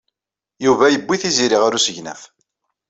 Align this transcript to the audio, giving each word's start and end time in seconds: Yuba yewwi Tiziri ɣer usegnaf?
Yuba 0.65 0.85
yewwi 0.93 1.15
Tiziri 1.21 1.57
ɣer 1.59 1.73
usegnaf? 1.77 2.21